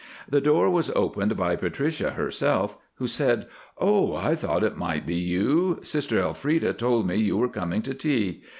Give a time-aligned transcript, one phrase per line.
[0.27, 3.45] The door was opened by Patricia herself, who said,
[3.77, 5.77] "Oh, I thought it might be you.
[5.83, 8.41] Sister Elfreda told me you were coming to tea.